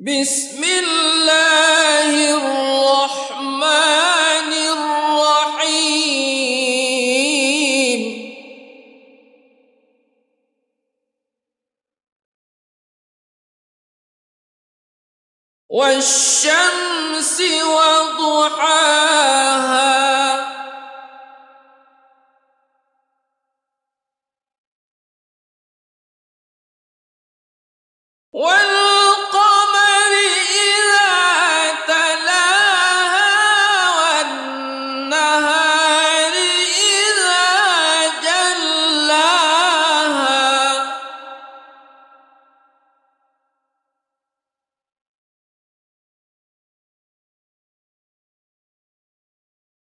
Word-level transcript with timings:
بسم 0.00 0.62
الله 0.64 2.10
الرحمن 2.38 3.62
الرحيم. 4.52 5.58
والشمس 15.70 17.40
وضحاها. 17.64 18.68
والقمر 28.32 28.87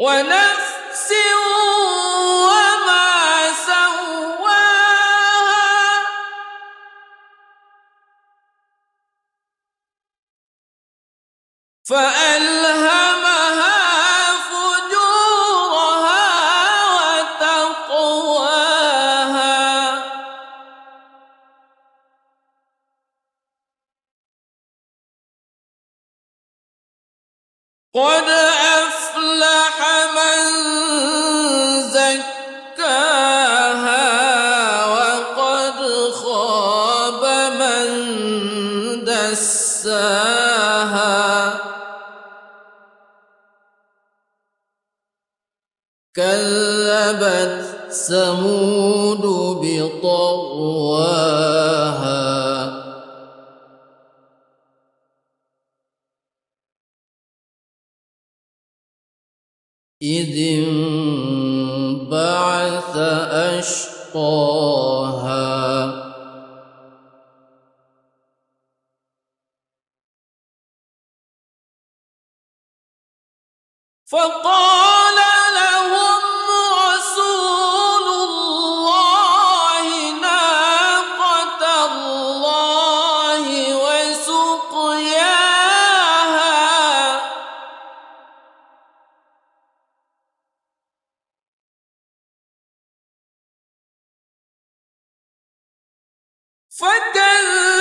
ونفس 0.00 1.12
وما 2.48 3.52
سواها. 3.52 4.80
فألهمها 11.84 13.80
فجورها 14.48 16.24
وتقواها. 17.36 18.00
قد 27.94 28.28
أفلح 28.28 29.89
دساها 39.30 41.10
كذبت 46.14 47.66
ثمود 47.90 49.24
بطغواها. 49.62 50.80
إذ 60.02 60.32
انبعث 61.68 62.16
أشقاها 63.32 64.49
فقال 74.10 75.18
لهم 75.54 76.22
رسول 76.82 78.06
الله 78.28 79.86
ناقة 80.10 81.62
الله 81.86 83.44
وسقياها. 83.84 84.50
فكذبوا 96.70 97.79